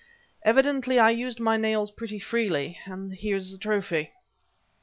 Evidently 0.43 0.97
I 0.97 1.11
used 1.11 1.39
my 1.39 1.57
nails 1.57 1.91
pretty 1.91 2.17
freely 2.17 2.79
and 2.87 3.15
there's 3.23 3.51
the 3.51 3.59
trophy." 3.59 4.11